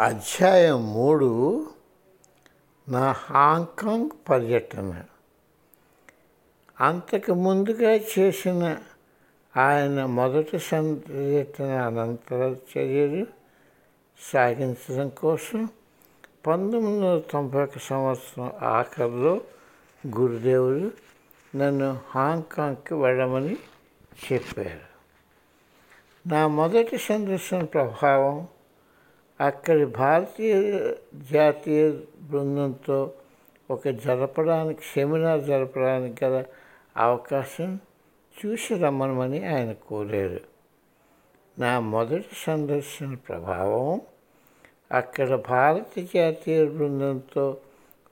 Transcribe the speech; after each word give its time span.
అధ్యాయం 0.00 0.92
మూడు 0.92 1.66
నా 2.88 3.12
హాంకాంగ్ 3.12 4.08
పర్యటన. 4.30 5.04
అంతకు 6.80 7.34
ముందుగా 7.34 7.90
చేసిన 7.90 8.78
ఆయన 9.56 10.04
మొదటి 10.04 10.58
సందర్శన 10.58 11.64
అనంతర 11.64 12.56
చర్యలు 12.78 13.26
సాగించడం 14.20 15.08
కోసం 15.08 15.68
పంతొమ్మిది 16.46 17.06
వందల 17.06 17.22
తొంభై 17.30 17.62
ఒక 17.62 17.78
సంవత్సరం 17.78 18.52
ఆఖరిలో 18.62 19.40
గురుదేవుడు 20.06 20.90
నన్ను 21.56 22.00
హాంకాంగ్కి 22.10 22.94
వెళ్ళమని 22.94 23.56
చెప్పారు. 24.32 24.92
నా 26.28 26.46
మొదటి 26.46 26.98
సందర్శన 26.98 27.64
ప్రభావం 27.64 28.48
అక్కడి 29.40 29.84
భారతీయ 29.84 30.78
జాతీయ 31.32 31.90
బృందంతో 32.22 33.12
ఒక 33.70 33.88
జరపడానికి 33.88 34.80
సెమినార్ 34.94 35.40
జరపడానికి 35.40 36.24
గల 36.24 36.44
అవకాశం 36.96 37.80
చూసి 38.44 38.78
రమ్మనమని 38.78 39.46
ఆయన 39.46 39.72
కోరారు. 39.72 40.40
నా 41.58 41.80
మొదటి 41.80 42.30
సందర్శన 42.36 43.14
ప్రభావం 43.14 44.00
అక్కడ 44.92 45.34
భారత 45.34 46.00
జాతీయ 46.14 46.64
బృందంతో 46.64 47.56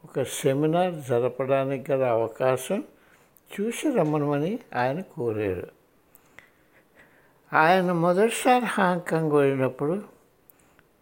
ఒక 0.04 0.23
సెమినార్ 0.23 0.95
జరపడానికి 0.95 1.92
గల 1.92 2.04
అవకాశం 2.04 2.84
చూసి 3.60 3.92
రమ్మనమని 3.95 4.59
ఆయన 4.74 5.00
కోరారు. 5.00 5.68
ఆయన 7.52 7.92
మొదటిసారి 7.92 8.64
హాంకాంగ్ 8.64 9.32
వెళ్ళినప్పుడు 9.32 10.20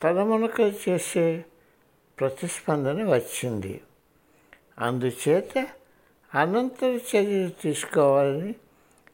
తలమునక 0.03 0.61
చేసే 0.61 1.45
ప్రతిస్పందన 2.21 3.15
వచ్చింది. 3.15 3.81
అందుచేత 4.79 5.67
అనంతర 6.35 6.87
చర్యలు 6.87 7.49
తీసుకోవాలని 7.49 8.55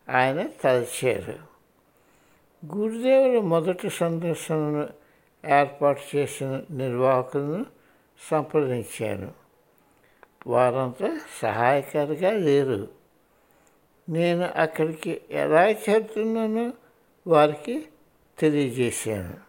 ఆయన 0.08 0.48
తలచారు 0.64 1.55
గురుదేవుల 2.77 3.40
మొదటి 3.40 3.90
సందర్శనను 3.90 4.88
ఏర్పాటు 5.46 6.16
చేసిన 6.16 6.62
నిర్వాహకులను 6.70 7.66
సంప్రదించాను. 8.30 9.32
వారంతా 10.46 11.20
సహాయకారిగా 11.42 12.30
లేరు. 12.30 12.88
నేను 14.08 14.44
అక్కడికి 14.56 15.20
ఎలా 15.30 15.68
చేరుతున్నానో 15.68 16.72
వారికి 17.27 17.86
తెలియజేశాను. 18.38 19.43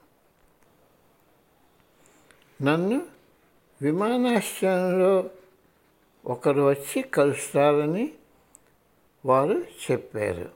నన్ను 2.61 3.02
విమానాశ్రయంలో 3.81 5.30
ఒకరు 6.25 6.62
వచ్చి 6.62 7.02
కలుస్తారని 7.02 8.14
వారు 9.25 9.64
చెప్పారు. 9.92 10.50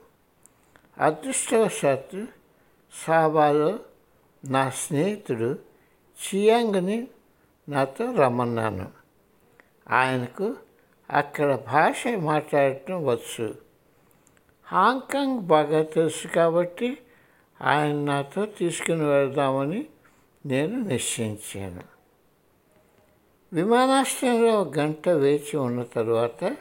అదృష్టవశాత్తు 0.98 2.26
సాబాలో 3.06 3.78
నా 4.44 4.70
స్నేహితుడు 4.70 5.58
చియాంగ్ని 6.20 7.08
నాతో 7.68 8.14
రమ్మన్నాను. 8.14 8.90
ఆయనకు 9.90 10.56
అక్కడ 11.10 11.54
భాష 11.56 12.04
మాట్లాడటం 12.06 13.04
వచ్చు. 13.04 13.54
హాంకాంగ్ 14.64 15.40
బాగా 15.40 15.82
తెలుసు 15.82 16.28
కాబట్టి 16.28 16.98
ఆయన 17.62 17.94
నాతో 17.94 18.46
తీసుకుని 18.46 19.04
వెళ్దామని 19.04 19.86
నేను 20.46 20.80
నిశ్చయించాను 20.80 21.82
విమానాశ్రయంలో 23.52 24.60
ఒక 24.60 24.78
గంట 24.78 25.08
వేచి 25.08 25.56
ఉన్న 25.56 25.82
తరువాత 25.82 26.56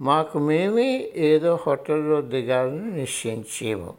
మాకు 0.00 0.38
మేమే 0.38 1.12
ఏదో 1.14 1.58
హోటల్లో 1.66 2.20
దిగాలని 2.20 2.90
నిశ్చయించాము. 2.90 3.94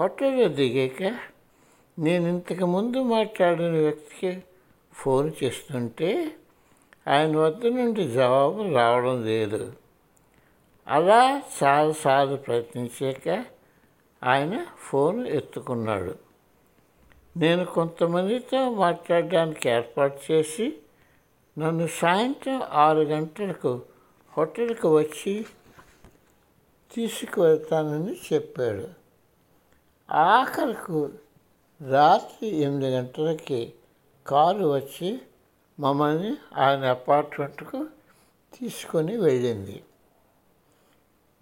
హోటల్లో 0.00 0.48
దిగాక 0.48 1.18
నేను 1.98 2.28
ఇంతకు 2.28 2.66
ముందు 2.66 3.02
మాట్లాడిన 3.02 3.70
వ్యక్తికి 3.70 4.42
ఫోన్ 4.92 5.32
చేస్తుంటే 5.44 6.30
ఆయన 7.08 7.36
వద్ద 7.36 7.66
నుండి 7.66 8.08
జవాబు 8.08 8.74
రావడం 8.74 9.24
లేదు. 9.24 9.72
అలా 10.88 11.42
చాలాసార్లు 11.62 12.36
ప్రయత్నించాక 12.36 13.44
ఆయన 14.24 14.66
ఫోన్ 14.78 15.26
ఎత్తుకున్నాడు. 15.26 16.29
నేను 17.36 17.64
కొంతమందితో 17.64 18.70
మాట్లాడడానికి 18.70 19.68
ఏర్పాటు 19.68 20.32
చేసి 20.32 20.78
నన్ను 21.58 21.86
సాయంత్రం 21.86 22.62
ఆరు 22.62 23.00
గంటలకు 23.00 23.82
హోటల్కి 24.36 24.86
వచ్చి 24.86 25.46
తీసుకువెళ్తానని 26.92 28.14
చెప్పాడు. 28.32 28.88
ఆఖరకు 30.10 31.10
రాత్రి 31.80 32.48
ఎనిమిది 32.48 32.90
గంటలకి 32.94 33.74
కారు 34.26 34.64
వచ్చి 34.64 35.20
మమ్మల్ని 35.80 36.36
ఆయన 36.56 36.84
అపార్ట్మెంట్కు 36.84 37.86
తీసుకొని 38.58 39.16
వెళ్ళింది. 39.16 39.82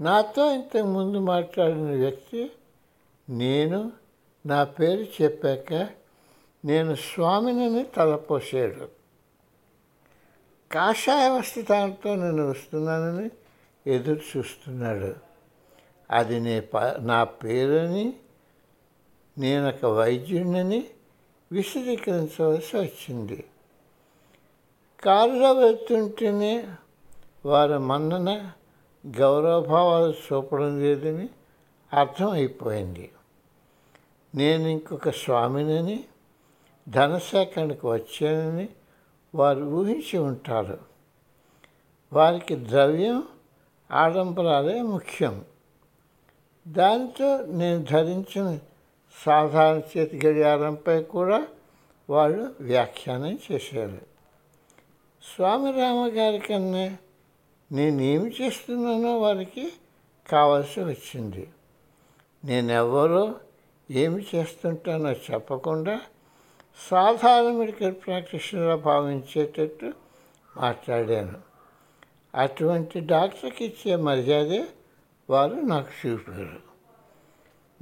నాతో 0.01 0.53
ఇంతకుముందు 0.53 1.19
మాట్లాడిన 1.19 1.91
వ్యక్తి 1.91 2.51
నేను 3.31 3.93
నా 4.49 4.65
పేరు 4.65 5.23
చెప్పాక 5.23 5.89
నేను 6.65 6.95
స్వామిని 6.95 7.85
తలపోసాడు. 7.85 8.89
కాషాయ 10.73 11.29
వస్త్రాలతో 11.29 12.15
నేను 12.15 12.51
వస్తున్నానని 12.51 13.31
ఎదురు 13.87 14.21
చూస్తున్నాడు. 14.37 15.15
అది 16.11 16.41
నే 16.41 16.63
నా 16.99 17.25
పేరుని 17.25 18.13
నేను 19.39 19.69
ఒక 19.69 19.87
వైద్యుడిని 19.87 20.85
విశదీకరించవలసి 21.53 22.77
వచ్చింది. 22.77 23.45
కారులో 25.05 25.53
వెళ్తుంటేనే 25.53 26.69
వారి 27.47 27.79
మన్నన 27.79 28.51
గౌరవభావాలు 29.07 30.13
చూపడం 30.13 30.81
లేదని 30.81 31.29
అర్థమైపోయింది. 31.93 33.11
నేను 34.35 34.69
ఇంకొక 34.69 35.09
స్వామినని 35.09 36.05
ధనసేకరణకు 36.89 37.93
వచ్చానని 37.93 38.69
వారు 39.35 39.65
ఊహించి 39.65 40.19
ఉంటారు. 40.19 40.79
వారికి 42.13 42.57
ద్రవ్యం 42.57 43.23
ఆడంబరాలే 43.93 44.83
ముఖ్యం. 44.83 45.45
దానితో 46.69 47.47
నేను 47.47 47.85
ధరించిన 47.91 48.59
సాధారణ 49.27 49.81
చేతి 49.99 50.27
గడియారంపై 50.27 51.03
కూడా 51.03 51.47
వాళ్ళు 52.11 52.55
వ్యాఖ్యానం 52.61 53.39
చేశారు. 53.53 53.99
స్వామి 55.37 55.73
రామగారి 55.73 56.39
కన్నా 56.39 56.97
నేనేమి 57.73 58.35
చేస్తున్నానో 58.41 59.19
వారికి 59.19 59.73
కావాల్సి 60.31 60.81
వచ్చింది. 60.81 61.49
నేనెవరో 62.45 63.35
ఏమి 63.91 64.27
చేస్తుంటానో 64.35 65.13
చెప్పకుండా 65.13 66.01
సాధారణ 66.91 67.53
మెడికల్ 67.53 67.95
ప్రాక్టీషనర్గా 67.95 68.77
భావించేటట్టు 68.77 69.93
మాట్లాడాను. 70.57 71.41
అటువంటి 72.35 73.01
డాక్టర్కి 73.01 73.65
ఇచ్చే 73.65 73.97
మర్యాదే 73.97 74.67
వారు 75.31 75.55
నాకు 75.55 76.09
చూపారు. 76.09 76.61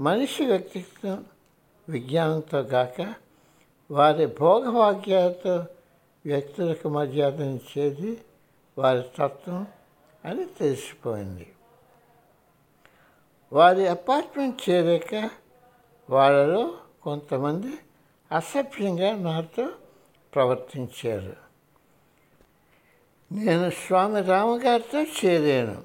మనిషి 0.02 0.46
వ్యక్తిత్వం 0.46 1.24
విజ్ఞానంతో 1.88 2.62
కాక 2.62 3.14
వారి 3.90 4.26
భోగభాగ్యాలతో 4.26 5.66
వ్యక్తులకు 6.26 6.88
మర్యాదనిచ్చేది 6.88 8.18
వారి 8.78 9.02
తత్వం 9.02 9.66
అని 10.24 10.44
తెలిసిపోయింది. 10.44 11.52
వారి 13.52 13.88
అపార్ట్మెంట్ 13.88 14.70
చేరాక 14.70 15.30
వాళ్ళలో 16.10 16.74
కొంతమంది 17.02 17.78
అసభ్యంగా 18.32 19.16
నాతో 19.16 19.68
ప్రవర్తించారు. 20.34 21.36
నేను 23.32 23.70
స్వామి 23.70 24.22
రామగారితో 24.22 25.02
చేరాను. 25.02 25.82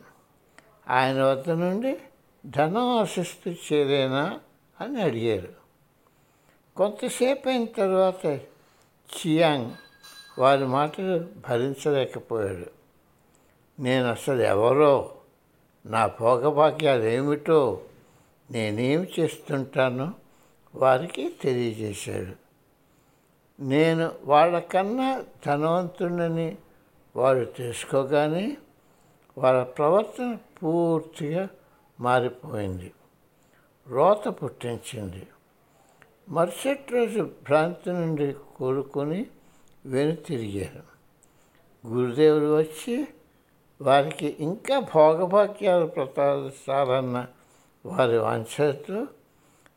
ఆయన 0.90 1.24
వద్ద 1.24 1.50
నుండి 1.50 1.98
ధనం 2.46 2.98
ఆశిస్తూ 2.98 3.52
చేరేనా 3.52 4.40
అని 4.82 5.02
అడిగారు. 5.02 5.54
కొంతసేపు 6.78 7.50
అయిన 7.50 7.66
తర్వాత 7.66 8.26
చియాంగ్ 9.18 9.72
వారి 10.40 10.66
మాటలు 10.66 11.30
భరించలేకపోయాడు. 11.50 12.66
నేను 13.82 14.12
అసలు 14.12 14.42
ఎవరో? 14.42 15.16
నా 15.86 16.08
భోగభాగ్యాలు 16.08 17.04
ఏమిటో? 17.04 17.82
నేనేమి 18.52 19.08
చేస్తుంటానో 19.20 20.12
వారికి 20.76 21.36
తెలియజేశాడు. 21.42 22.36
నేను 23.64 24.12
వాళ్ళకన్నా 24.24 25.24
ధనవంతుడని 25.46 26.58
వారు 27.16 27.46
తెలుసుకోగానే 27.46 28.58
వాళ్ళ 29.38 29.64
ప్రవర్తన 29.64 30.38
పూర్తిగా 30.64 31.50
మారిపోయింది. 32.00 32.94
రోత 33.88 34.28
పుట్టించింది. 34.28 35.28
మరుసటి 36.30 36.94
రోజు 36.94 37.32
భ్రాంతి 37.44 37.90
నుండి 37.90 38.36
కోరుకొని 38.56 39.26
వెనుతిరిగారు 39.86 40.92
గురుదేవుడు 41.88 42.58
వచ్చి 42.58 43.08
వారికి 43.82 44.36
ఇంకా 44.40 44.80
భోగభాగ్యాలు 44.80 45.86
ప్రసాదిస్తారన్న 45.86 47.28
వారి 47.86 48.18
వాంఛతో 48.18 49.08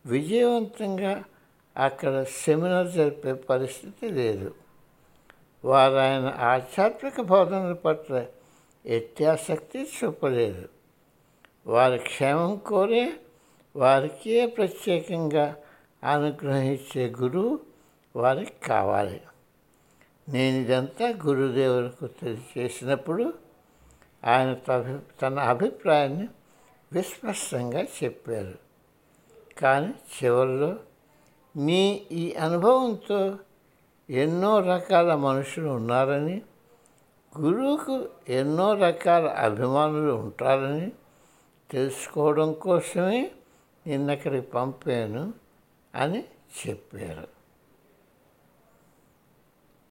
విజయవంతంగా 0.06 1.24
అక్కడ 1.76 2.22
సెమినార్ 2.22 2.86
జరిపే 2.86 3.32
పరిస్థితి 3.32 4.08
లేదు. 4.08 4.54
వారు 5.64 5.94
ఆయన 5.94 6.34
ఆధ్యాత్మిక 6.38 7.20
బోధనల 7.20 7.72
పట్ల 7.72 8.26
ఎత్యాసక్తి 8.86 9.82
చూపలేదు. 9.82 10.68
వారి 11.66 11.98
క్షేమం 11.98 12.56
కోరే 12.56 13.12
వారికే 13.76 14.46
ప్రత్యేకంగా 14.46 15.56
అనుగ్రహించే 16.12 17.14
గురువు 17.22 17.58
వారికి 18.16 18.52
కావాలి. 18.66 19.20
నేను 20.28 20.56
ఇదంతా 20.56 21.08
గురుదేవులకు 21.26 22.06
తెలియచేసినప్పుడు 22.06 23.34
ఆయన 24.24 24.56
తన 25.22 25.38
అభిప్రాయాన్ని 25.38 26.28
విస్పష్టంగా 26.94 27.82
చెప్పారు. 27.82 28.58
కానీ 29.58 29.94
చివరిలో 30.25 30.76
మీ 31.56 32.02
ఈ 32.12 32.35
అనుభవంతో 32.35 33.38
ఎన్నో 34.11 34.61
రకాల 34.61 35.14
మనుషులు 35.14 35.69
ఉన్నారని 35.69 36.43
గురువుకు 37.41 38.08
ఎన్నో 38.29 38.75
రకాల 38.75 39.29
అభిమానులు 39.29 40.12
ఉంటారని 40.12 40.93
తెలుసుకోవడం 41.70 42.52
కోసమే 42.52 43.31
నిన్నక్కడికి 43.87 44.47
పంపాను 44.47 45.35
అని 45.94 46.25
చెప్పారు. 46.67 47.33